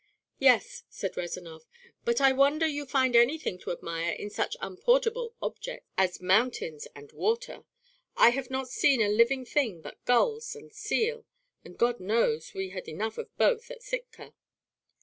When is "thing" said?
9.45-9.79